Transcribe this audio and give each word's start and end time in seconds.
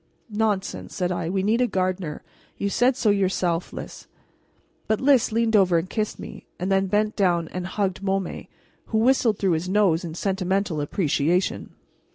"Nonsense," 0.31 0.95
said 0.95 1.11
I; 1.11 1.29
"we 1.29 1.43
need 1.43 1.61
a 1.61 1.67
gardener; 1.67 2.23
you 2.57 2.69
said 2.71 2.95
so 2.97 3.11
yourself, 3.11 3.71
Lys." 3.71 4.07
But 4.87 4.99
Lys 4.99 5.31
leaned 5.31 5.55
over 5.55 5.77
and 5.77 5.87
kissed 5.91 6.17
me, 6.17 6.47
and 6.57 6.71
then 6.71 6.87
bent 6.87 7.15
down 7.15 7.47
and 7.49 7.67
hugged 7.67 8.01
Môme 8.01 8.47
who 8.85 8.97
whistled 8.97 9.37
through 9.37 9.51
his 9.51 9.69
nose 9.69 10.03
in 10.03 10.15
sentimental 10.15 10.81
appreciation. 10.81 11.75